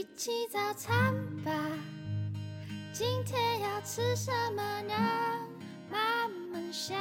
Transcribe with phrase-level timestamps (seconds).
[0.00, 1.14] 一起早餐
[1.44, 1.52] 吧。
[2.90, 4.94] 今天要吃什么呢？
[5.90, 6.96] 慢慢想，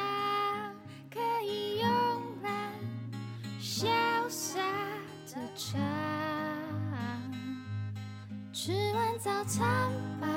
[1.10, 1.88] 可以慵
[2.44, 2.74] 懒
[3.58, 3.88] 潇
[4.28, 4.60] 洒
[5.28, 5.80] 的唱。
[8.52, 9.90] 吃完早餐
[10.20, 10.28] 吧，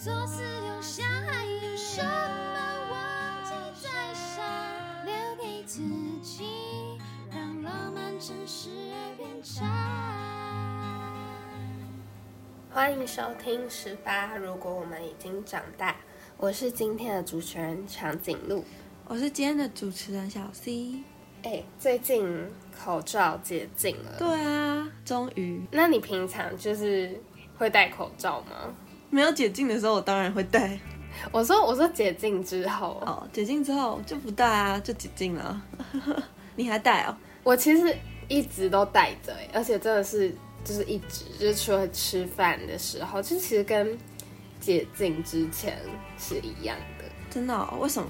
[0.00, 3.50] 左思右想，还有什么忘记
[3.82, 5.04] 在想？
[5.04, 5.12] 留
[5.42, 5.82] 给自
[6.22, 6.44] 己，
[7.28, 9.99] 让浪漫城市耳边唱。
[12.72, 14.36] 欢迎收听十八。
[14.36, 15.96] 如果我们已经长大，
[16.36, 18.64] 我是今天的主持人长颈鹿。
[19.06, 21.02] 我是今天的主持人小 C。
[21.42, 27.20] 哎，最近口罩解禁了，对啊，终于那你平常就是
[27.58, 28.72] 会戴口罩吗？
[29.10, 30.78] 没有解禁的时候，我当然会戴。
[31.32, 35.60] 我说我说解禁之后，哦，解禁之后就不戴啊，就解禁了。
[36.54, 37.16] 你还戴哦？
[37.42, 37.92] 我其实
[38.28, 40.32] 一直都戴着，哎而且真的是
[40.64, 43.96] 就是一直就是除了吃饭的时候，就其实跟
[44.60, 45.78] 解禁之前
[46.18, 47.04] 是一样的。
[47.30, 47.78] 真的、哦？
[47.80, 48.08] 为什么？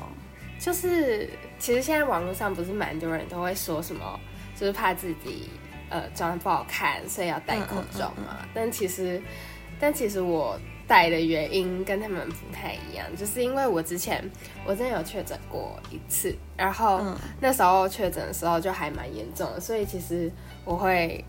[0.58, 4.18] 就是其实现在网络上不是蛮多人都会说什么，
[4.54, 5.48] 就是怕自己
[5.88, 8.46] 呃长得不好看，所以要戴口罩嘛。
[8.52, 9.22] 但其实，
[9.78, 14.22] 但其实我戴的原因跟他们不太一样，就是因为我之前
[14.66, 20.30] 我真的有确诊过一次，然后嗯那时候确诊的时候就还蛮严重的，所以其实
[20.64, 21.24] 我会。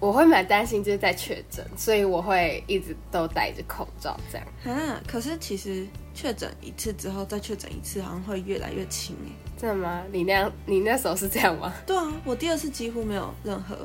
[0.00, 4.46] 我会蛮担心，就是在确诊，所以我会一直都戴着口罩这样。
[4.64, 9.30] 啊，可是其实确诊一次之后再确诊一次，好像会越来越轻哎。
[9.58, 10.04] 真的吗？
[10.12, 11.74] 你那样，你那时候是这样吗？
[11.84, 13.76] 对啊，我第二次几乎没有任何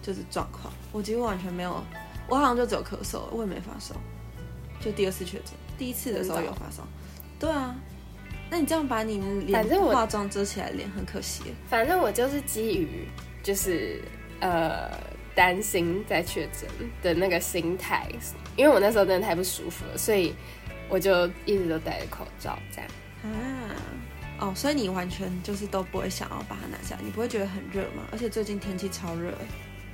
[0.00, 1.84] 就是状况，我几乎完全没有，
[2.26, 3.94] 我好像就只有咳嗽，我也没发烧，
[4.80, 6.88] 就第二次确诊，第一次的时候有发烧。
[7.38, 7.76] 对啊，
[8.48, 11.42] 那你这样把你脸反正我化妆遮起来，脸很可惜。
[11.68, 13.06] 反正我就是基于
[13.42, 14.00] 就是
[14.40, 14.90] 呃
[15.34, 16.68] 担心再确诊
[17.02, 18.06] 的那个心态，
[18.56, 20.34] 因为我那时候真的太不舒服了，所以
[20.88, 22.90] 我就一直都戴着口罩这样。
[23.22, 23.28] 啊，
[24.40, 28.04] 哦，所以你完全就是都不会想要把它拿下来，你不会觉得很热吗？
[28.12, 29.46] 而且最近天气超热哎。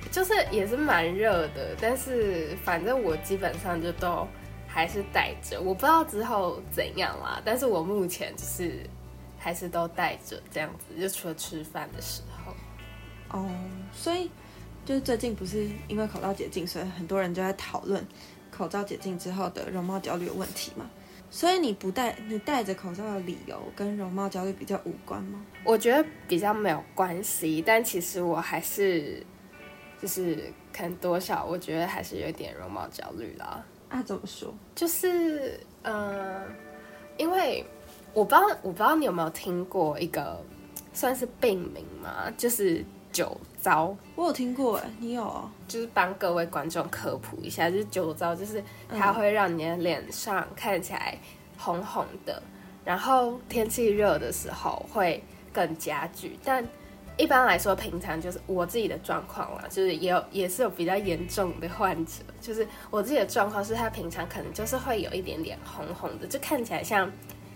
[0.09, 4.25] 就是也是蛮热的，但是反正我基本上就都
[4.65, 8.89] 还是戴着，我不知道之后怎样啦，但是我目前就是
[9.37, 12.53] 还是都戴着这样子，就除了吃饭的时候。
[13.37, 13.49] 哦，
[13.91, 14.31] 所以
[14.87, 18.01] 就是最近不是因为口罩解禁，所以很多人就在讨论
[18.49, 20.89] 口罩解禁之后的容貌焦虑的问题嘛。
[21.29, 25.45] 所以你不戴，你戴着口罩的理由跟容貌焦虑比较无关吗？
[25.65, 29.21] 我觉得比较没有关系，但其实我还是
[30.01, 33.61] 就是可能多少，我觉得还是有点容貌焦虑啦。
[33.89, 34.53] 啊，怎么说？
[34.73, 36.45] 就是呃，
[37.17, 37.65] 因为
[38.13, 40.41] 我不知道，我不知道你有没有听过一个
[40.93, 43.95] 算是病名嘛，就是酒糟。
[44.15, 45.49] 我有听过哎，你有哦？
[45.67, 51.17] 就是帮各位观众科普一下，就是酒糟，就是它会让你的脸上看起来
[51.57, 52.41] 红红的，
[52.85, 56.37] 然后天气热的时候会更加剧。
[56.43, 56.65] 但
[57.17, 67.11] 一般来说，平常就是我自己的状况啦，就是也有也是有比较严重的患者，就是我自己的状况是，他平常可能就是会有一点点红红的，就看起来像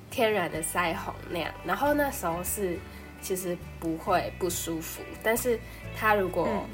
[0.10, 1.52] 天然的腮红那样。
[1.64, 2.78] 然后那时候是
[3.22, 5.60] 其实不会不舒服，但是
[5.96, 6.66] 他如果嗯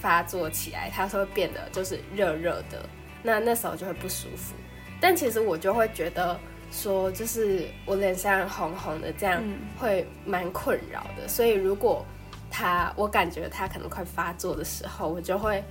[0.00, 2.86] 发作起来，它是会变得就是热热的，
[3.22, 4.54] 那那时候就会不舒服。
[5.00, 6.38] 但其实我就会觉得
[6.70, 11.26] 说，就是我脸上红红的，这样嗯会蛮困扰的。
[11.26, 12.04] 所以如果
[12.50, 15.64] 他，我感觉他可能快发作的时候，我就会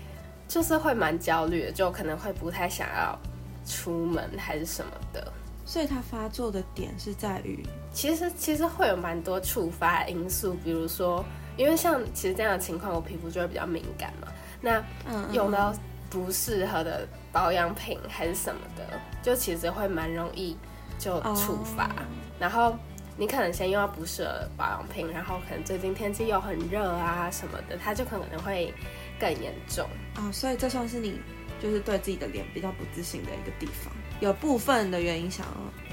[0.47, 3.17] 就是会蛮焦虑的，就可能会不太想要
[3.65, 5.31] 出门还是什么的。
[5.73, 11.25] 所以它发作的点是在于，其实其实会有蛮多触发因素，比如说，
[11.57, 14.27] 因为像其实这样的情况，我皮肤就会比较敏感嘛。
[14.61, 15.73] 那嗯，用到
[16.11, 18.85] 不适合的保养品还是什么的，
[19.23, 20.55] 就其实会蛮容易
[20.99, 21.85] 就触发。
[21.87, 22.03] 哦
[22.39, 22.75] 然后
[23.17, 28.71] 你可能先用到不适合的保养品，然后可能最近天气又很热啊什么的，它就可能会
[29.19, 29.89] 更严重。
[30.17, 31.19] 哦，所以这算是你
[31.59, 33.91] 就是对自己的脸比较不自信的一个地方，
[34.23, 35.51] 有部分的原因想要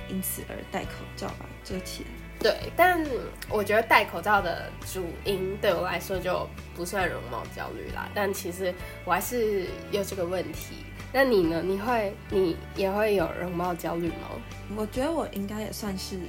[0.09, 2.11] 因此而戴口罩把它遮起来。
[2.39, 3.05] 对，但
[3.49, 8.73] 我觉得戴口罩的主因对我来说就不算容貌焦虑啦，但其实
[9.05, 10.77] 我还是有这个问题。
[11.13, 11.61] 那你呢？
[11.61, 14.31] 你会你也会有容貌焦虑吗？
[14.77, 16.21] 我觉得我应该也算是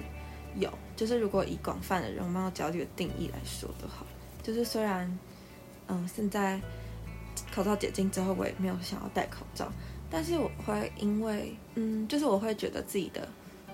[0.55, 4.03] 有，就是如果以广泛的容貌焦虑的定义来说的话，
[4.41, 5.19] 就是虽然
[5.87, 6.59] 嗯现在
[7.53, 9.71] 口罩解禁之后，我也没有想要戴口罩，
[10.11, 13.25] 但是我会因为嗯，就是我会觉得自己的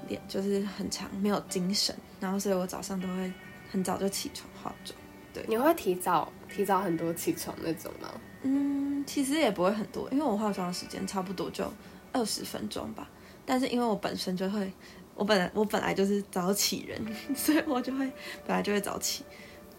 [0.07, 3.33] 脸就是很长没有精神，然后所以我早上都会
[3.71, 4.95] 很早就起床化妆。
[5.33, 8.09] 对你会提早提早很多起床那种吗？
[8.43, 11.65] 嗯，其实也不会很多，因为我化妆的时间差不多就
[12.13, 13.09] 二十分钟吧。
[13.45, 14.71] 但是因为我本身就会，
[15.15, 17.01] 我本来我本来就是早起人，
[17.35, 17.99] 所以我就会
[18.45, 19.23] 本来就会早起。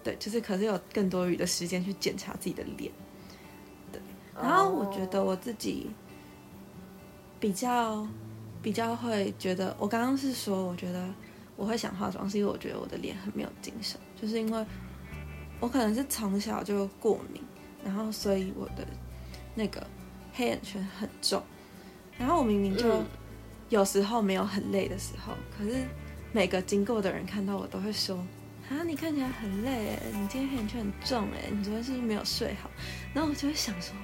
[0.03, 2.91] 对，就是可是有更多余的时间去检查自己的脸。
[3.93, 4.01] 对，
[4.41, 5.91] 然后我觉得我自己
[7.41, 8.07] 比较
[8.61, 11.09] 比较会觉得，我刚刚是说，我觉得
[11.57, 14.67] 我会想化妆，是因为我觉得我的脸很没有精神，就是因为
[15.61, 17.43] 我可能是从小就过敏，
[17.85, 18.87] 然后所以我的
[19.55, 19.87] 那个
[20.33, 21.43] 黑眼圈很重，
[22.19, 23.07] 然后我明明就嗯
[23.69, 25.85] 有时候没有很累的时候，可是
[26.33, 28.17] 每个经过的人看到我都会说。
[28.71, 32.71] 啊，你看起来很累哎，你今天黑眼圈很重哎，你昨天是不是没有睡好？
[33.15, 33.95] 然后我就会想说，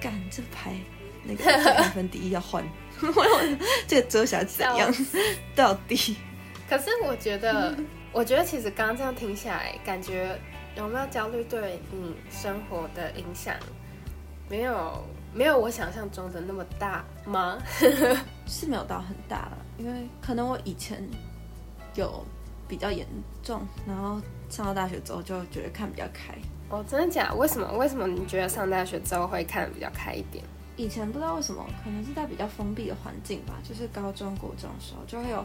[0.00, 0.74] 干这排
[1.28, 1.44] 那个
[1.74, 2.64] 百分第一要换，
[3.86, 4.90] 这个遮瑕怎样？
[5.54, 6.16] 到底？
[6.68, 7.76] 可是我觉得，
[8.12, 10.38] 我觉得其实刚刚这样听下来，感觉
[10.76, 13.54] 有没有焦虑对你生活的影响
[14.48, 15.04] 没有
[15.34, 17.58] 没有我想象中的那么大吗？
[18.48, 21.06] 是没有到很大了，因为可能我以前
[21.94, 22.24] 有
[22.66, 23.06] 比较严
[23.42, 26.34] 重，然后上到大学之后就觉得看比较开。
[26.70, 27.34] 哦，真的假的？
[27.34, 27.70] 为什么？
[27.78, 30.42] 为什么你觉得上大学之后会看比较开一点？
[30.78, 35.44] 以前不知道为什么，可能是在比较封闭的环境吧，就是高中、国中的时候，就会有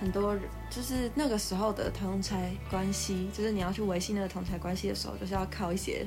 [0.00, 6.06] 很多人，就是那个时候的同才关系，就是你要去维系那个同才关系的时候，就是要靠一些，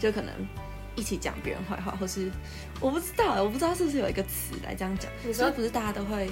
[0.00, 0.32] 就可能
[0.96, 2.32] 一起讲别人坏话，或是
[2.80, 6.30] 我不知道，我不知道是不是有一个词来这样讲，你说所以不是大家都会，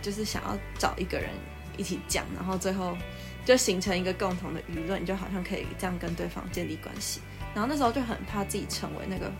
[0.00, 1.28] 就是想要找一个人
[1.76, 2.96] 一起讲，然后最后
[3.44, 7.20] 就形成一个共同的舆论，你就好像可以这样跟对方建立关系。
[7.54, 9.30] 然后那时候就很怕自己成为那个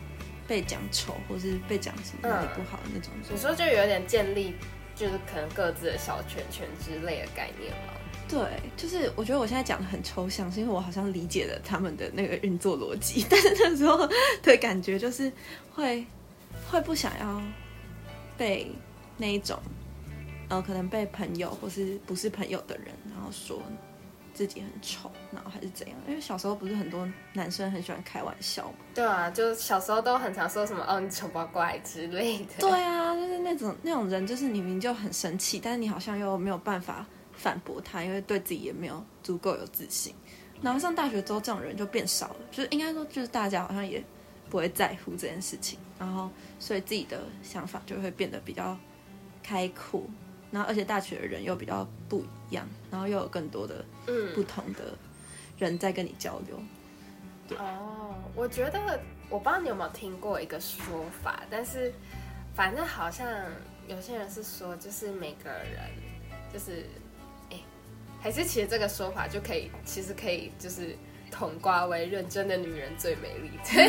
[0.49, 3.33] 被讲丑，或是被讲什么不好的那种人。
[3.33, 4.55] 你说就有点建立，
[4.97, 7.93] 就是可能各自的小圈圈之类的概念吗？
[8.29, 8.41] 对，
[8.77, 14.09] 就是我觉得我现在讲的很抽象，是因为我好像理解了他们的那个运作逻辑， 但是那时候
[14.43, 15.33] 的感觉就是
[15.73, 16.05] 会
[16.71, 17.43] 会不想要
[18.37, 18.71] 被
[19.17, 19.59] 那一种，
[20.49, 23.63] 呃，可能被朋友或是不是朋友的人，然后说
[24.39, 25.99] 自己很丑，然后还是怎样？
[26.07, 28.79] 因为小时候不是很多男生很喜欢开玩笑嘛。
[28.95, 32.55] 对啊，就小时候都很常说什么哦，你丑八怪之类的。
[32.61, 40.15] 对啊，就是那种那种人，就是你明明就很生气，但是你好像又没有办法反驳他，因为对自己也没有足够有自信。
[40.63, 44.01] 然后上大学之后，这种人就变少了，就是应该说，就是大家好像也
[44.49, 46.31] 不会在乎这件事情，然后
[46.61, 48.79] 所以自己的想法就会变得比较
[49.43, 50.05] 开阔。
[50.51, 54.97] 然后而且大学的人又比较不一样，然后又有更多的不嗯，同的
[55.59, 56.59] 人在跟你交流。
[57.59, 59.01] 哦，我觉得
[59.31, 61.93] 我不知道你有没有听过一个说法，但是
[62.55, 63.27] 反正好像
[63.87, 65.81] 有些人是说，就是每个人
[66.53, 66.85] 就是，
[67.51, 67.57] 哎，
[68.21, 70.95] 还是其实这个说法就可以，其实可以就是
[71.31, 73.89] 统瓜为认真的女人最美丽， 对，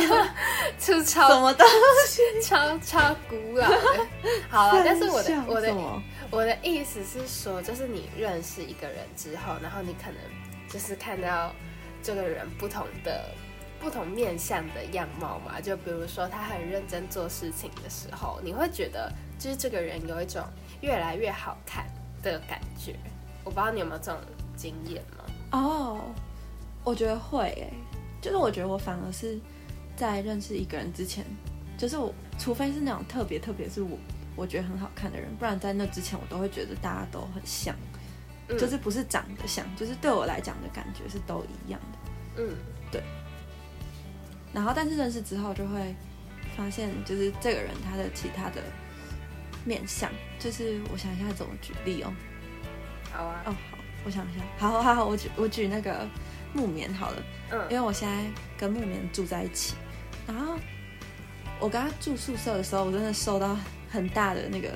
[0.77, 1.65] 就超什超么的？
[2.43, 4.07] 超超古老的。
[4.49, 5.75] 好了，但是我的我的
[6.31, 10.15] 我的意思是说，就是你认识一个人之后，然后你可能
[10.69, 11.51] 就是看到
[12.03, 13.25] 这个人不同的
[13.79, 15.59] 不同面相的样貌嘛。
[15.59, 20.43] 就比如说他很认真做事情的时候，你会觉得就是这个人有一种
[20.81, 21.85] 越来越好看
[22.21, 22.95] 的感觉。
[23.43, 24.19] 我不知道你有没有这种
[24.55, 25.23] 经验吗？
[25.51, 26.01] 哦，
[26.83, 27.73] 我觉得会诶，
[28.21, 29.39] 就是我觉得我反而是
[29.95, 31.25] 在认识一个人之前，
[31.77, 33.97] 就是我除非是那种特别特别是我
[34.35, 37.75] 我觉得很好看的人，不然在那之前我都会觉得大家都很像，
[38.47, 38.57] 嗯。
[38.57, 42.43] 就是不是长得像，就是对我来讲的感觉是都一样的。
[42.43, 42.55] 嗯，
[42.91, 43.03] 对。
[44.53, 45.95] 然后但是认识之后就会
[46.57, 48.63] 发现，就是这个人他的其他的
[49.65, 52.11] 面相，就是我想一下怎么举例哦。
[53.11, 56.07] 好啊，哦，好，我想一下，好好好，我举我举那个
[56.53, 57.23] 木棉好了。
[57.51, 58.25] 嗯因嗯为我现在
[58.57, 59.75] 跟木棉住在一起，
[60.27, 60.55] 然后
[61.59, 63.57] 我跟他住宿舍的时候，我真的受到
[63.89, 64.69] 很大的那个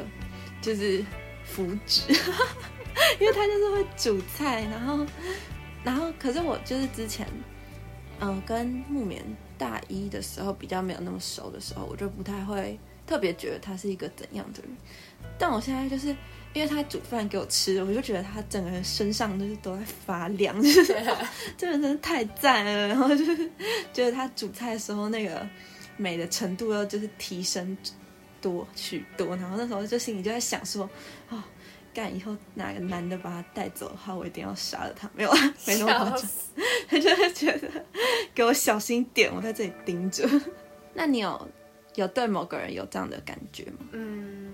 [0.61, 1.03] 就是
[1.43, 2.09] 福祉，
[3.19, 5.05] 因为他就是会煮菜，然后
[5.83, 7.27] 然后可是我就是之前
[8.19, 9.23] 嗯、呃跟木棉
[9.57, 12.79] 大一的时候比较没有那么熟的时候，我就不太会
[13.13, 14.71] 特别觉得他是一个怎样的人，
[15.37, 16.07] 但我现在就是
[16.51, 20.83] 因为他煮饭给我吃，我就觉得他整个人身上就是都在发亮，就是
[21.55, 22.87] 这个人真的太赞了。
[22.87, 23.37] 然后就是
[23.93, 25.47] 觉得他煮菜的时候那个
[25.95, 27.77] 美的程度又就是提升
[28.41, 30.89] 多许多，然后那时候就心里就在想说，
[31.29, 31.43] 哦，
[31.93, 35.07] 干以后哪个男的把他带走的话，我一定要杀了他。
[35.13, 36.29] 没有啊，没那么夸张，
[36.87, 37.69] 他 就会觉得
[38.33, 40.27] 给我小心点，我在这里盯着。
[40.95, 41.47] 那你有
[41.95, 43.87] 有对某个人有这样的感觉吗？
[43.91, 44.51] 嗯，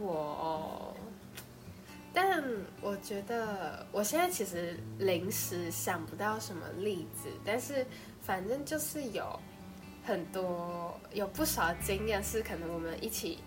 [0.00, 0.96] 我
[2.12, 2.42] 但
[2.80, 7.86] 我觉得我现在其实临时想不到什么例子，但是
[8.22, 9.38] 反正就是有
[10.04, 13.38] 很多有不少经验是可能我们一起，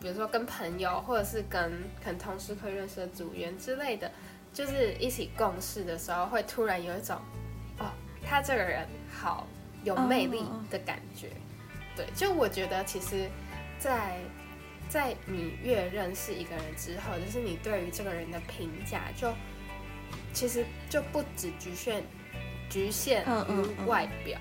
[0.00, 1.72] 比如说跟朋友或者是跟
[2.04, 4.10] 可能同事会认识的组员之类的，
[4.52, 7.16] 就是一起共事的时候，会突然有一种
[7.78, 7.90] 哦，
[8.22, 9.46] 他这个人好
[9.82, 11.30] 有魅力的感觉。
[11.98, 13.28] 对，就我觉得其实，
[13.76, 14.20] 在
[14.88, 19.34] 在你越认识一个人之后，就是你对于这个人的评价，就
[20.32, 22.04] 其实就不只局限
[22.70, 24.38] 局限于外表，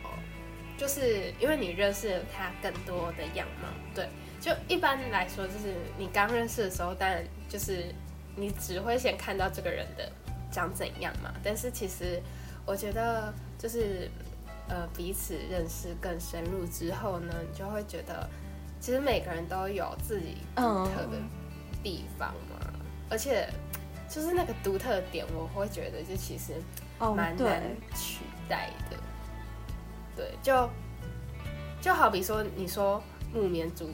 [0.77, 3.69] 就是因为你认识了他更多的样貌。
[3.95, 4.07] 对，
[4.39, 7.85] 就一般来说，就是你刚认识的时候，当然就是
[8.35, 10.11] 你只会先看到这个人的
[10.51, 11.33] 长怎样嘛。
[11.43, 12.21] 但是其实
[12.67, 14.07] 我觉得，就是
[14.69, 18.29] 呃彼此认识更深入之后呢，你就会觉得。
[18.79, 21.17] 其实每个人都有自己独特的
[21.81, 22.59] 地方嘛，
[23.09, 23.49] 而且
[24.07, 26.53] 就是那个独特的点，我会觉得就其实
[26.99, 27.63] 蛮难
[27.95, 28.97] 取代的。
[30.15, 30.69] 对，就
[31.81, 33.01] 就好比说，你说
[33.33, 33.89] 木棉煮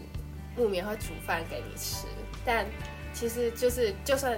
[0.58, 2.06] 木棉会煮饭给你吃，
[2.44, 2.66] 但
[3.14, 4.38] 其实就是就算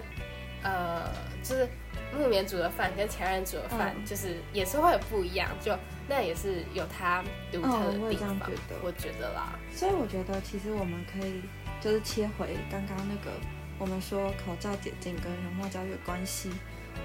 [0.61, 1.09] 呃，
[1.41, 1.67] 就是
[2.15, 5.49] 木棉煮的饭跟其他人煮的饭，就是也是会有不一样。
[5.59, 5.75] 就
[6.07, 8.39] 那也是有它独特的地方，
[8.83, 9.57] 我觉得啦。
[9.73, 11.41] 所以我觉得，其实我们可以
[11.81, 13.31] 就是切回刚刚那个
[13.79, 16.51] 我们说口罩解禁跟容貌焦虑的关系。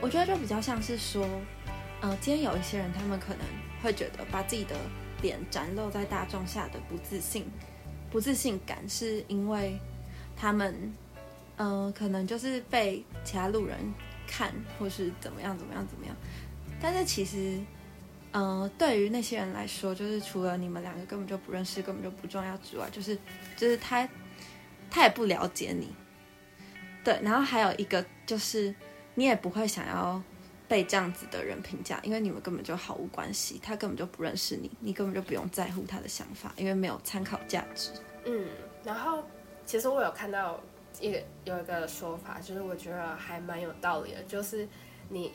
[0.02, 1.26] 我觉得就比较像是说，
[2.02, 3.46] 呃，今天有一些人，他们可能
[3.82, 4.76] 会觉得把自己的
[5.22, 7.46] 脸展露在大众下的不自信、
[8.10, 9.80] 不自信感，是因为
[10.36, 10.94] 他们，
[11.56, 13.78] 嗯，可能就是被其他路人
[14.26, 16.14] 看，或是怎么样怎么样怎么样。
[16.82, 17.58] 但是其实。
[18.32, 23.18] 嗯，对于那些人来说，就是除了你们两个根本就不认识、根本就不重要之外，就是
[23.56, 24.08] 就是他
[24.88, 25.92] 他也不了解你，
[27.02, 27.18] 对。
[27.22, 28.72] 然后还有一个就是，
[29.14, 30.22] 你也不会想要
[30.68, 37.90] 被这样子的人评价，因为你们根本就毫无关系，他根本就不认识你，你根本就不用在乎他的想法，因为没有参考价值。
[38.24, 38.46] 嗯，
[38.84, 39.24] 然后
[39.66, 40.60] 其实我有看到
[41.00, 44.68] 一个有一个说法，就是我觉得还蛮有道理的，就是
[45.08, 45.32] 你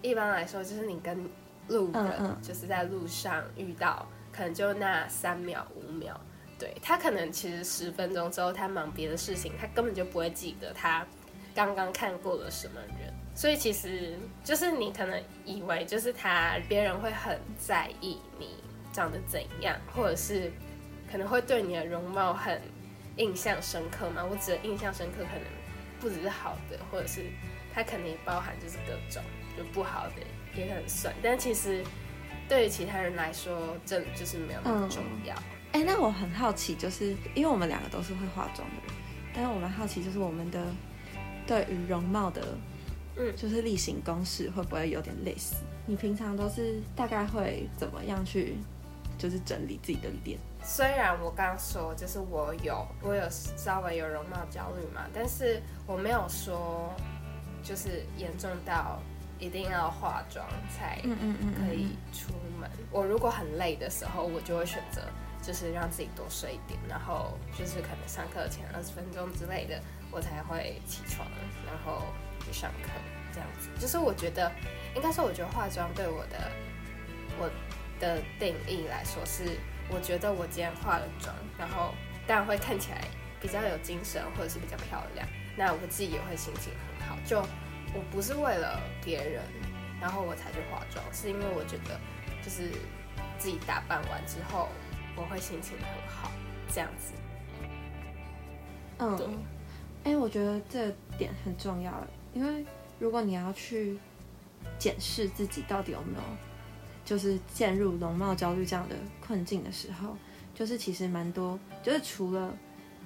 [0.00, 1.28] 一般来说，就是你跟
[1.68, 6.18] 路人就是在路上遇到，可能就那三秒五秒，
[6.58, 11.06] 对他可能其实十分钟之后他忙别的事情，他根本就不会记得他
[11.54, 18.56] 刚刚看过了什么人，所以其实就是你可能以为就是他别人会很在意你
[18.92, 20.52] 长得怎样，或者是
[21.10, 22.60] 可能会对你的容貌很
[23.16, 24.24] 印象深刻嘛？
[24.24, 25.44] 我指的印象深刻可能
[25.98, 27.24] 不只是好的，或者是
[27.74, 29.22] 他可能也包含就是各种
[29.56, 30.22] 就不好的。
[30.56, 31.84] 也很帅，但其实
[32.48, 35.34] 对于其他人来说，这就是没有那么重要。
[35.72, 38.94] 哎，那我很好奇，就是因为我们两个都是会化妆的人，
[39.34, 40.64] 但是我们好奇，就是我们的
[41.46, 42.42] 对于容貌的，
[43.16, 45.56] 嗯，就是例行公事会不会有点类似？
[45.84, 48.56] 你平常都是大概会怎么样去，
[49.18, 50.38] 就是整理自己的脸？
[50.62, 56.92] 虽然我刚说就是我有我有稍微有容貌焦虑嘛，但是我没有说
[57.62, 58.98] 就是严重到。
[59.38, 62.70] 一定要化妆才可以出门。
[62.90, 65.02] 我如果很累的时候，我就会选择
[65.42, 71.26] 就是让自己多睡一点，然后就是可能上课前二十分钟之类的，我才会起床，
[71.66, 72.02] 然后
[72.44, 72.88] 去上课
[73.32, 73.68] 这样子。
[73.78, 74.50] 就是我觉得，
[74.94, 76.50] 应该说，我觉得化妆对我的
[77.38, 77.50] 我
[78.00, 79.58] 的定义来说是，
[79.90, 81.94] 我觉得我今天化了妆，然后
[82.26, 83.04] 当然会看起来
[83.40, 87.16] 比较有精神，或者是比较漂亮，那我自己也会心情很好。
[87.24, 87.42] 就
[87.96, 89.42] 我不是为了别人，
[89.98, 91.98] 然后我才去化妆，是因为我觉得
[92.42, 92.70] 就是
[93.38, 94.68] 自己打扮完之后，
[95.16, 96.30] 我会心情很好，
[96.70, 97.14] 这样子。
[98.98, 99.38] 嗯，
[100.04, 102.66] 哎，我觉得这点很重要，因为
[102.98, 103.98] 如果你要去
[104.78, 106.22] 检视自己到底有没有
[107.02, 110.14] 就是陷入容貌焦虑这样的困境的时候，
[110.54, 112.54] 就是其实蛮多，就是除了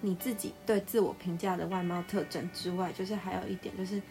[0.01, 4.03] 你自己对自我评价的外貌特征之外，就是还有一点就是。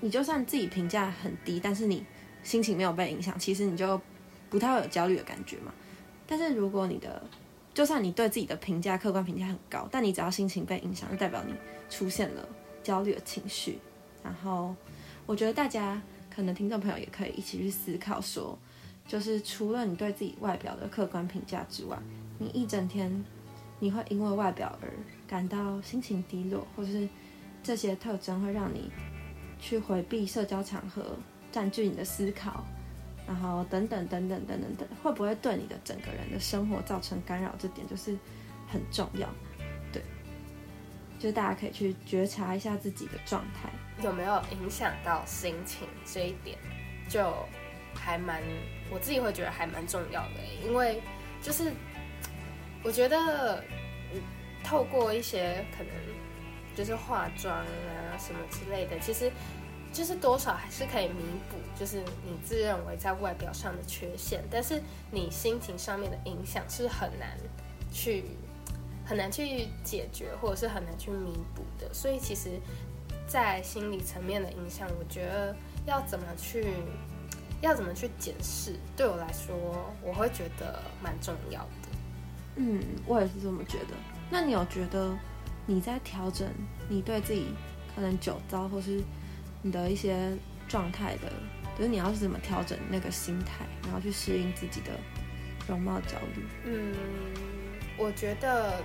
[0.00, 2.04] 你就算自己评价很低，但是你
[2.42, 4.00] 心情没有被影响，其实你就
[4.50, 5.72] 不太会有焦虑的感觉嘛。
[6.26, 7.22] 但是如果你的，
[7.72, 11.54] 就算你对自己的评价客观评价很高，但你只要心情被影响，就代表你
[11.88, 12.48] 出现了
[12.82, 13.78] 焦虑的情绪。
[14.22, 14.74] 然后
[15.24, 16.00] 我觉得大家
[16.34, 18.58] 可能听众朋友也可以一起去思考，说
[19.08, 21.98] 就是除了你对自己外表的客观评价之外，
[22.38, 23.24] 你一整天
[23.78, 24.90] 你会因为外表而
[25.26, 27.08] 感到心情低落，或者是
[27.62, 28.90] 这些特征会让你。
[29.58, 31.16] 去回避社交场合，
[31.50, 32.64] 占据你的思考，
[33.26, 37.54] 然后等等等等等等等，会不会对你的整个人的生活造成干扰？
[37.58, 38.16] 这点就是
[38.68, 39.28] 很重要，
[39.92, 40.02] 对，
[41.18, 43.70] 就大家可以去觉察一下自己的状态。
[44.04, 46.58] 有没有影响到心情这一点，
[47.08, 47.32] 就
[47.94, 48.42] 还蛮
[48.90, 51.00] 我自己会觉得还蛮重要的，因为
[51.40, 51.72] 就是
[52.84, 53.64] 我觉得
[54.62, 55.92] 透过一些可能
[56.76, 59.32] 就是化妆啊什么之类的，其实
[59.92, 64.80] 就是多少还是可以弥补，就是你自认为在外表上的缺陷，但是
[65.10, 67.30] 你心情上面的影响是很难
[67.90, 68.24] 去
[69.06, 71.92] 很难去解决，或者是很难去弥补的。
[71.94, 72.60] 所以其实，
[73.26, 75.56] 在心理层面的影响，我觉得
[75.86, 76.74] 要怎么去
[77.62, 79.54] 要怎么去检视，对我来说，
[80.02, 81.88] 我会觉得蛮重要的。
[82.56, 83.94] 嗯，我也是这么觉得。
[84.28, 85.16] 那你有觉得
[85.66, 86.48] 你在调整
[86.88, 87.48] 你对自己
[87.94, 89.02] 可能酒糟或是
[89.62, 90.32] 你的一些
[90.68, 91.32] 状态的，
[91.76, 94.92] 就是你要是怎么调整那个心态，然后去适应自己的
[95.68, 96.44] 容貌焦虑？
[96.64, 96.94] 嗯，
[97.96, 98.82] 我觉得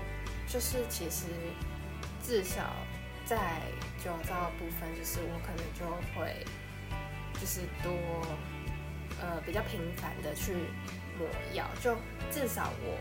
[0.48, 1.28] 就是其实
[2.24, 2.74] 至少
[3.26, 3.62] 在
[4.04, 5.86] 酒糟的部分，就是我可能就
[6.16, 6.46] 会
[7.40, 7.92] 就是多
[9.22, 10.54] 呃比较频繁的去
[11.20, 11.96] 抹药，就
[12.32, 12.98] 至少我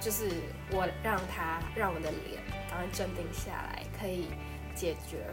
[0.00, 0.28] 就是
[0.70, 4.28] 我让它让我的脸赶快镇定下来，可以
[4.76, 5.26] 解决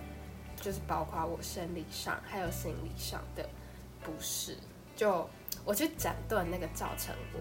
[0.56, 3.48] 就是包括我生理上还有心理上的
[4.01, 4.58] 不适，
[4.96, 5.29] 就
[5.63, 7.39] 我去斩断那个造成我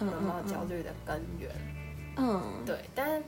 [0.00, 1.50] 嗯容貌焦虑的根源。
[2.16, 3.22] 嗯，对，但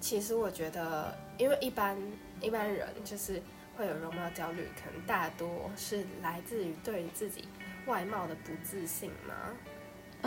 [0.00, 1.98] 其实我觉得，因为一般
[2.40, 3.42] 一般人就是
[3.76, 7.46] 会有容貌焦虑，可能大多是来自于对于自己
[7.86, 9.34] 外貌的不自信嘛。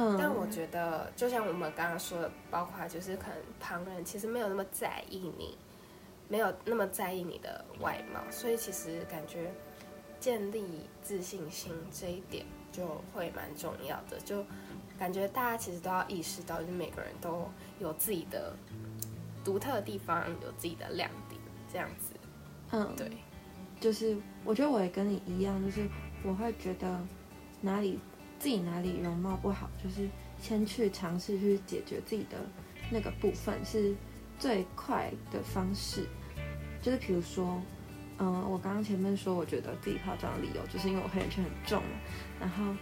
[0.01, 5.57] 嗯，但我觉得，就像我们刚刚说的，包括就是可能旁人其实没有那么在意你，
[6.29, 9.51] 没有那么在意你的外貌，所以其实感觉
[10.17, 10.63] 建立
[11.03, 14.17] 自信心这一点就会蛮重要的。
[14.23, 14.45] 就
[14.97, 17.45] 感觉大家其实都要意识到，就是每个人都
[17.81, 18.55] 有自己的
[19.43, 22.13] 独特的地方，有自己的亮点，这样子。
[22.71, 23.11] 嗯，对，
[23.81, 24.15] 就是
[24.45, 25.85] 我觉得我也跟你一样，就是
[26.23, 26.97] 我会觉得
[27.59, 27.99] 哪里
[28.39, 30.07] 自己哪里容貌不好，就是
[30.41, 32.37] 先去尝试去解决自己的
[32.89, 33.93] 那个部分是
[34.39, 36.07] 最快的方式。
[36.81, 37.61] 就是比如说，
[38.17, 41.89] 嗯，我刚刚前面说，我觉得自己化妆的理由就是因为我黑眼圈很重嘛，
[42.39, 42.73] 然后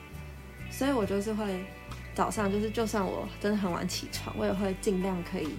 [0.69, 1.65] 所以我就是会
[2.13, 5.49] 早上就是就算我真的很晚起床，我也会尽量可以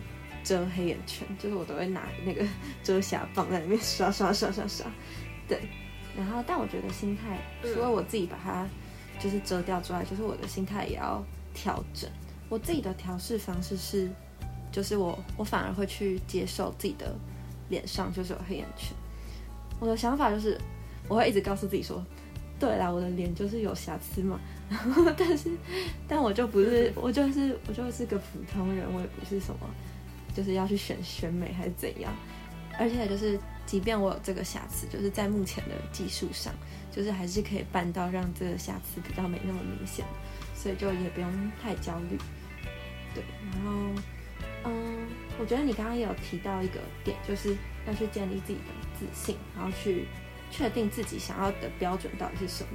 [0.45, 2.47] 遮黑眼圈，就是我都会拿那个
[2.83, 4.87] 遮瑕棒在里面刷刷刷刷刷，
[5.49, 5.61] 对。
[6.17, 8.67] 然后，但我觉得心态，除了我自己把它
[9.19, 11.23] 就是遮掉之外，就是我的心态也要
[11.55, 12.11] 调整。
[12.49, 14.11] 我自己的调试方式是，
[14.73, 17.15] 就是我我反而会去接受自己的
[17.69, 18.97] 脸上就是有黑眼圈。
[19.81, 20.59] 我的想法就是，
[21.09, 22.03] 我会一直告诉自己说，
[22.59, 24.41] 对啦，我的脸就是有瑕疵嘛。
[24.69, 25.51] 然后，但是，
[26.07, 29.61] 但我就不是，我就是我就是个普通人，我也不是什么，
[30.35, 32.13] 就是要去选选美还是怎样。
[32.79, 36.53] 而且就是，即便我有这个瑕疵，就是在目前的技术上，
[36.99, 40.05] 就是还是可以办到让这个瑕疵比较没那么明显，
[40.53, 41.31] 所以就也不用
[41.63, 42.19] 太焦虑。
[43.15, 44.03] 对，然后，
[44.65, 45.07] 嗯，
[45.39, 47.57] 我觉得你刚刚也有提到一个点，就是
[47.87, 50.07] 要去建立自己的自信，然后去
[50.51, 52.71] 确定自己想要的标准到底是什么。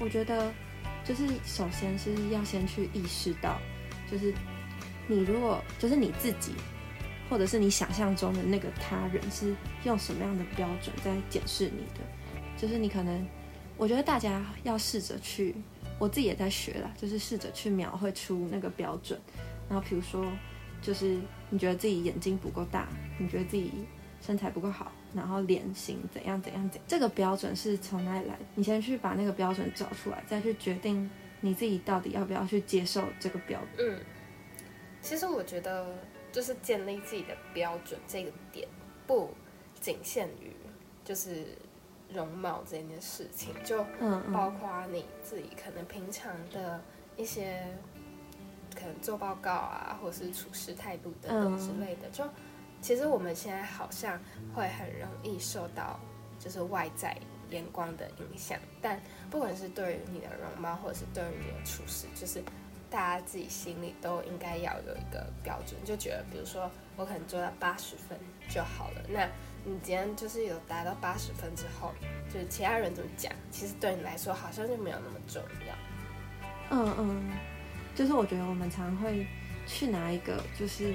[0.00, 0.52] 我觉得，
[1.04, 3.56] 就是首先是要先去意识到，
[4.10, 4.34] 就是
[5.06, 6.54] 你如果就是你自己，
[7.28, 9.54] 或者是你想象中的那个他人是
[9.84, 12.00] 用什么样的标准在检视你的，
[12.56, 13.24] 就是你可能，
[13.80, 15.54] 我觉得大家要试着去，
[15.98, 19.18] 我自己也在学啦，就是试着去描绘出那个标准。
[19.70, 20.30] 然后比如说，
[20.82, 22.86] 就是你觉得自己眼睛不够大，
[23.18, 23.72] 你觉得自己
[24.20, 28.38] 身材不够好，然后脸型怎样怎样怎样，这个标准是从哪里来？
[28.54, 31.08] 你先去把那个标准找出来，再去决定
[31.40, 33.88] 你自己到底要不要去接受这个标准。
[33.88, 34.00] 嗯，
[35.00, 35.86] 其实我觉得
[36.30, 38.68] 就是建立自己的标准这个点，
[39.06, 39.30] 不
[39.80, 40.54] 仅限于
[41.02, 41.56] 就是
[42.12, 43.84] 容貌这件事情，就
[44.32, 46.80] 包括你自己可能平常的
[47.16, 47.66] 一些
[48.74, 52.08] 可能做报告啊，或者是处事态度等等之类的。
[52.10, 52.24] 就
[52.80, 54.18] 其实我们现在好像
[54.54, 56.00] 会很容易受到
[56.38, 57.16] 就是外在
[57.50, 62.42] 眼光的影响，但不管是对于你的容貌，或者是对于你的处事，就是
[62.88, 68.18] 大家自己心里都应该要有一个标准，就觉得比如说我可能做到八十分
[68.48, 69.02] 就好了。
[69.08, 69.28] 那
[69.64, 71.92] 你今天就是有达到八十分之后，
[72.32, 75.74] 就是其他人怎么讲，其实对你来说好像就没有那么重要。
[76.70, 77.30] 嗯嗯，
[77.94, 79.26] 就是我觉得我们常会
[79.66, 80.92] 去拿一个就是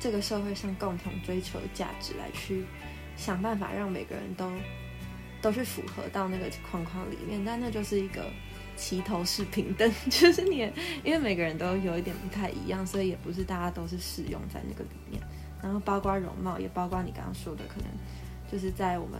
[0.00, 2.64] 这个社会上共同追求的价值来去
[3.16, 4.50] 想办法让每个人都
[5.40, 8.30] 都去符合到那个框框里面，但那就是一个
[8.76, 10.58] 齐头式平等， 就是你
[11.04, 15.22] 因为每个人都有一点不太一样，所以也不是大家都是适用在那个里面。
[15.64, 17.88] 然后包括容貌，也包括你刚刚说的，可能
[18.52, 19.18] 就是在我们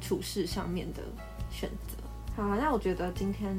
[0.00, 1.00] 处事上面的
[1.48, 1.96] 选择。
[2.34, 3.56] 好啊，那我觉得今天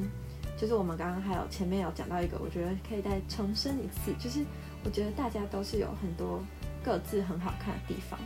[0.57, 4.43] 就是我们刚刚还有前面有讲到一个，我觉得可以再重申一次，就是
[4.83, 6.43] 我觉得大家都是有很多
[6.83, 8.19] 各自很好看的地方。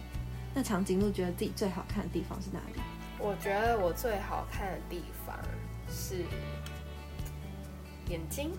[0.55, 2.81] 那长颈鹿觉得自己最好看的地方是哪里？
[3.19, 5.37] 我觉得我最好看的地方
[5.87, 6.25] 是
[8.09, 8.51] 眼睛，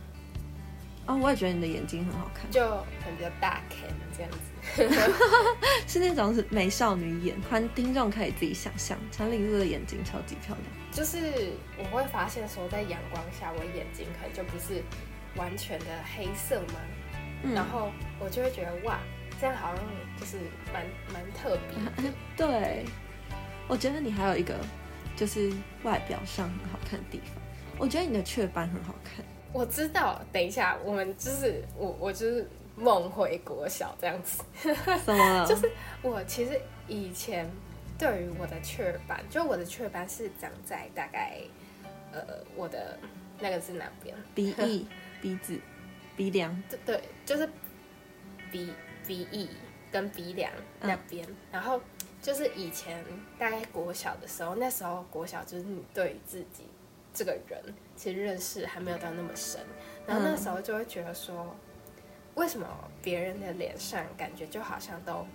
[1.07, 2.65] 哦，我也觉得你的眼睛很好看，就
[3.05, 4.39] 很比较大 can 这样子。
[5.87, 10.67] 是那种是美少女眼，观听众可以自己想象，长颈鹿的眼睛超级漂亮。
[10.93, 14.83] 就是我会发现说，在阳光下，我眼睛可能就不是
[15.37, 16.81] 完全的黑色嘛，
[17.43, 18.99] 嗯然后我就会觉得哇，
[19.41, 19.85] 这样好像
[20.19, 20.39] 就是
[20.73, 22.15] 蛮蛮特别的。
[22.37, 22.85] 对，
[23.69, 24.59] 我觉得你还有一个
[25.15, 25.53] 就是
[25.83, 27.43] 外表上很好看的地方，
[27.79, 29.25] 我觉得你的雀斑很好看。
[29.53, 34.43] 我知道，等一下我们就是我我就是梦回国小这样子。
[35.05, 35.45] 什么？
[35.49, 35.71] 就是
[36.03, 37.51] 我其实以前
[37.99, 41.39] 对于我的雀斑，就我的雀斑是长在大概
[42.13, 42.21] 呃
[42.55, 42.99] 我的
[43.41, 44.15] 那个是哪边？
[44.35, 44.87] 鼻翼、
[45.23, 45.59] 鼻子、
[46.17, 46.63] 鼻梁。
[46.69, 47.49] 对对，就是
[48.53, 48.73] 鼻
[49.07, 49.49] 鼻翼
[49.91, 51.81] 跟鼻梁那边，然后
[52.21, 53.03] 就是以前
[53.39, 56.65] 大概国小的时候，那时候国小就是你对于自己
[57.15, 57.63] 这个人
[57.97, 59.61] 其实认识还没有到那么深，
[60.07, 61.55] 然后那时候就会觉得说，
[62.37, 62.67] 为什么
[63.03, 65.27] 别人的脸上感觉就好像都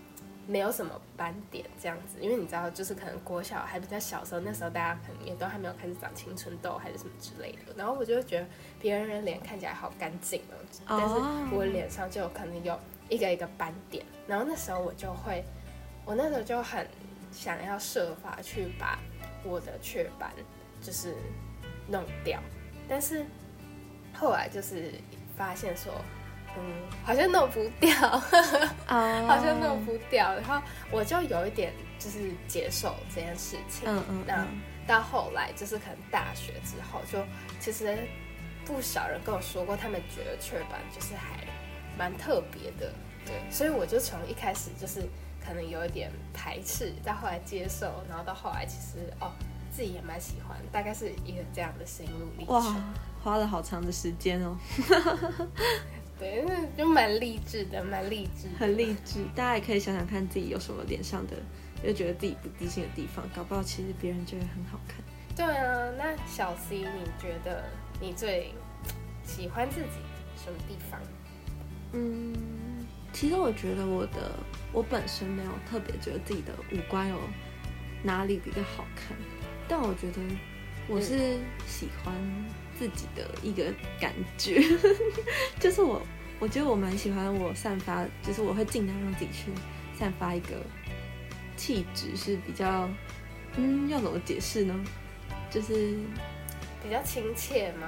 [0.48, 2.18] 没有什么斑点这样子？
[2.22, 8.48] 因为你知道，就是可能国小还比较小时候，那时候大家可能也都还没有开始长青春痘还是什么之类的，然后我就会觉得
[8.80, 10.42] 别人的脸看起来好干净
[10.88, 15.44] 哦，但是我脸上就可能有一个一个斑点，然后那时候我就会，
[16.06, 16.86] 我那时候就很
[17.32, 19.00] 想要设法去把
[19.44, 20.32] 我的雀斑
[20.82, 21.16] 就是
[21.88, 22.40] 弄掉，
[22.88, 23.26] 但是
[24.14, 24.92] 后来就是
[25.38, 25.94] 发现说，
[26.58, 26.64] 嗯，
[27.04, 27.94] 好像弄不掉，
[28.88, 30.62] 啊 好像弄不掉，然后
[30.92, 37.20] 我就有一点就是接受这件事情，嗯嗯那嗯，到后来就是可能大学之后，就
[37.60, 37.98] 其实
[38.66, 41.44] 不少人跟我说过，他们觉得雀斑就是还
[41.98, 42.94] 蛮特别的，
[43.26, 45.02] 对，所以我就从一开始就是
[45.46, 49.32] 可能有一点排斥，到后来接受，然后到后来其实哦
[49.72, 54.58] 自己也蛮喜欢，大概是一个这样的心路历哇程，，花了好长的时间哦，
[56.22, 59.26] 对，那就蛮励志的，蛮励志，很励志。
[59.36, 61.36] 大家也可以想想看自己有什么脸上的，
[61.84, 64.98] 又觉得自己不自信的地方，搞不好其实别人觉得很好看。
[65.36, 67.64] 对啊，那小 C，你觉得
[68.00, 68.54] 你最
[69.26, 69.88] 喜欢自己
[70.38, 71.00] 什么地方？
[71.94, 74.38] 嗯，其实我觉得我的
[74.72, 77.18] 我本身没有特别觉得自己的五官有
[78.04, 79.18] 哪里比较好看，
[79.68, 80.22] 但我觉得
[80.88, 82.14] 我是喜欢
[82.82, 83.63] 自己的一个
[84.00, 84.60] 感觉，
[85.62, 86.02] 就是我
[86.39, 89.52] 我觉得我蛮喜欢我散发，就是我会尽量让自己去
[89.96, 90.48] 散发一个
[91.56, 92.89] 气质是比较，
[93.56, 94.74] 嗯，要怎么解释呢？
[95.52, 95.96] 就是
[96.84, 97.88] 比较亲切吗？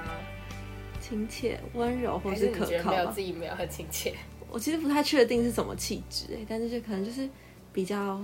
[1.00, 3.20] 亲切、温柔或还是可靠没有自。
[3.20, 4.14] 己没有很亲切？
[4.48, 7.28] 我其实不太确定是什么气质哎，但是就可能就是
[7.72, 8.22] 比较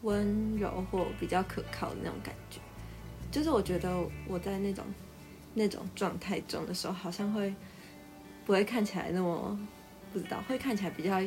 [0.00, 2.58] 温柔或比较可靠的那种感觉。
[3.30, 3.94] 就是我觉得
[4.26, 4.82] 我在那种
[5.56, 7.52] 那种状态中的时候，好像会
[8.44, 9.58] 不会看起来那么
[10.12, 11.18] 不知道，会看起来比较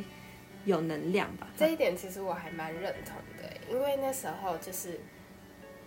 [0.65, 1.48] 有能量吧。
[1.58, 5.00] 这一点其实我还蛮认同的，欸因为那时候就是，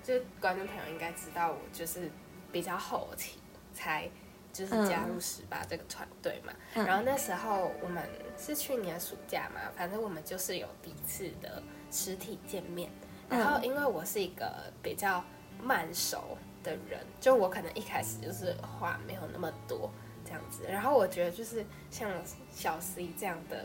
[0.03, 2.11] 就观众朋友应该知道，我就是
[2.51, 3.39] 比较后期
[3.73, 4.11] 才
[4.53, 6.53] 就是加入十八这个团队嘛。
[6.75, 8.03] 嗯然后那时候我们
[8.37, 12.91] 是去年暑假嘛，反正我们就是有第一次的实体见面。
[13.31, 15.25] 然后因为我是一个比较
[15.63, 19.91] 慢熟的人，就我可能一开始就是话没有那么多
[20.25, 20.63] 这样子。
[20.69, 22.11] 然后我觉得就是像
[22.51, 23.65] 小 C 这样的，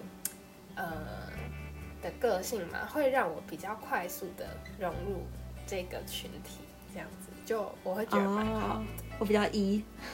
[0.75, 0.85] 呃
[2.01, 4.45] 的个性嘛，会让我比较快速的
[4.79, 5.23] 融入
[5.65, 6.59] 这个群体，
[6.93, 8.83] 这样子就我会觉得蛮好哦。，
[9.19, 9.83] 我比较一。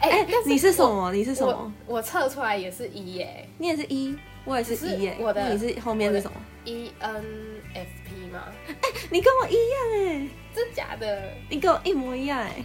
[0.00, 0.82] 哎、你是什？
[0.82, 1.12] 么？
[1.12, 1.72] 你是什么？
[1.86, 5.16] 我我测出来也是一耶你也是一我也是只是 E 耶。
[5.20, 6.36] 我的你是后面是什么？
[6.68, 7.24] ，E N
[7.74, 8.44] F P 吗？
[8.68, 8.74] 哎
[9.10, 11.32] 你跟我一样哎，真假的？
[11.48, 12.62] 你跟我一模一样哎。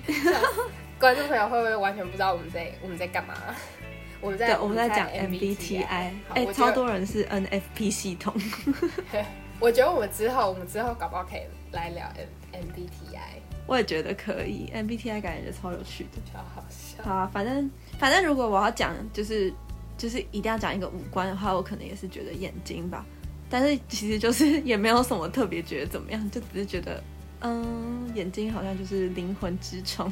[0.99, 3.33] 观众朋友会不会完全不知道我们在我们在干嘛？
[4.21, 6.13] 我们在对，我们在讲 MBTI 哎、
[6.45, 8.33] 我超多人是 NFP 系统。
[9.59, 12.05] 我觉得我们之后，我们之后搞不好可以来聊
[12.53, 16.21] M MBTI，我也觉得可以，MBTI 感觉超有趣的。
[16.31, 17.03] 超好笑。
[17.03, 19.53] 好啊，反正反正如果我要讲，就是
[19.97, 23.05] 就是一定要讲一个五官的话，我可能也是觉得眼睛吧。
[23.53, 27.03] 但是其实就是也没有什么特别觉得怎么样，就只是觉得，
[27.41, 30.11] 嗯，眼睛好像就是灵魂之窗，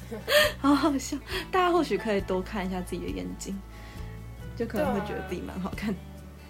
[0.58, 1.14] 好好笑。
[1.52, 3.54] 大家或许可以多看一下自己的眼睛，
[4.56, 6.00] 就可能会觉得自己蛮好看的。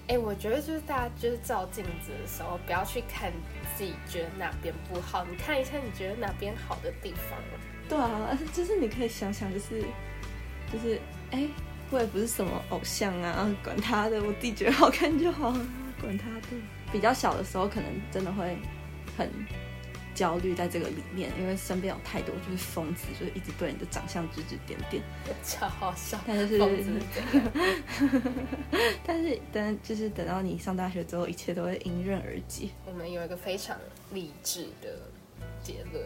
[0.07, 3.33] 哎、我觉得就是大家就是照镜子的时候，不要去看
[3.77, 7.37] 自己觉得哪边不好，你看一下你觉得哪边好的地方。
[7.89, 9.83] 对啊，就是你可以想想，就是
[10.73, 11.01] 就是，
[11.33, 11.45] 哎、
[11.91, 15.53] 我也不是什么偶像啊，管他的，我自己觉得好看就好，
[16.01, 16.47] 管他的。
[16.93, 18.57] 比较小的时候，可能真的会
[19.17, 19.31] 很
[20.15, 25.03] 焦虑在这个里面，因为身边有太多就是疯子，就是一直对你的长相指指点点。
[25.45, 26.59] 超好笑，但是
[29.07, 32.69] 但是等就是等到你上大学之后，一切都会迎刃而解。
[32.85, 33.77] 我们有一个非常
[34.13, 34.99] 励志的
[35.63, 36.05] 结论。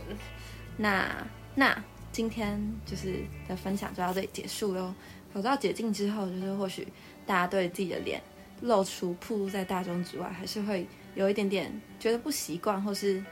[0.76, 4.94] 那那今天就是的分享就到这里结束喽。
[5.32, 6.86] 口罩解禁之后，就是或许
[7.26, 8.22] 大家对自己的脸
[8.64, 13.22] 露出暴露在大众之外，还是会有一点点觉得不习惯，或是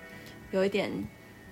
[0.51, 0.93] 有一点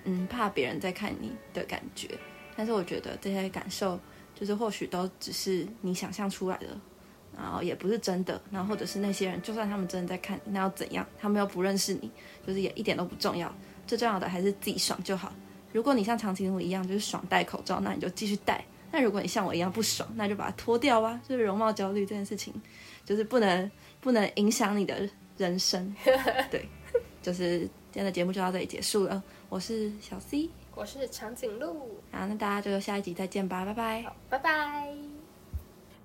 [0.03, 2.07] 嗯怕别人在看你的感觉。
[2.55, 3.99] 但是我觉得这些感受，
[4.35, 6.67] 就是或许都只是你想象出来的，
[7.35, 8.39] 然后也不是真的。
[8.51, 11.05] 然后或者是那些人，就算他们真的在看你，那又怎样？
[11.19, 12.11] 他们又不认识你，
[12.45, 13.51] 就是也一点都不重要。
[13.87, 15.33] 最重要的还是自己爽就好。
[15.73, 18.63] 如果你像长颈鹿一样就是爽戴口罩，那你就继续戴。
[18.91, 21.19] 那如果你像我一样不爽，那就把它脱掉啊！
[21.27, 22.53] 就是容貌焦虑这件事情，
[23.05, 25.95] 就是不能不能影响你的人生。
[26.51, 26.67] 对，
[27.21, 29.23] 就是今天的节目就到这里结束了。
[29.49, 34.01] 我是小 C，我是长颈鹿，好，那大家就下一集再见吧，拜拜。
[34.03, 34.93] 好，拜拜。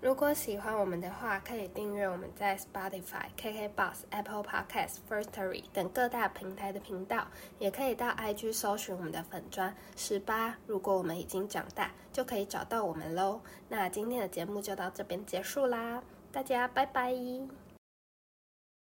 [0.02, 7.26] 如果喜欢我们的话，可以订阅我们在 Spotify、KKBox、Apple Podcasts、Firstory 等各大平台的频道，
[7.58, 10.56] 也可以到 IG 搜寻我们的粉砖十八。
[10.66, 13.40] 如果我们已经长大，就可以找到我们喽。
[13.68, 16.02] 那今天的节目就到这边结束啦，
[16.36, 17.14] 大家拜拜。